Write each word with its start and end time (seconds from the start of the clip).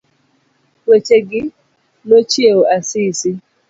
Wechegi 0.87 1.41
nochiewo 2.07 2.63
Asisi. 2.77 3.31